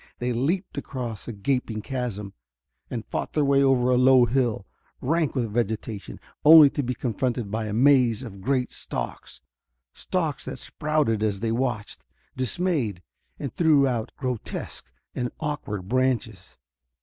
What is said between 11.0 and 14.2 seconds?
as they watched, dismayed, and threw out